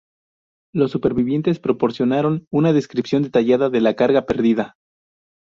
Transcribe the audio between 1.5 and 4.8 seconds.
proporcionaron una descripción detallada de la carga perdida.